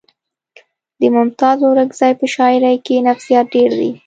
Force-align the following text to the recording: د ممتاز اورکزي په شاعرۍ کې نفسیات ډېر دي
د 0.99 1.01
ممتاز 1.15 1.57
اورکزي 1.67 2.11
په 2.19 2.25
شاعرۍ 2.33 2.75
کې 2.85 3.05
نفسیات 3.07 3.45
ډېر 3.55 3.71
دي 3.79 3.89